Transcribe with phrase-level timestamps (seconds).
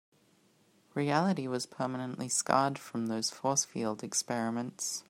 [0.95, 4.99] Reality was permanently scarred from those force field experiments.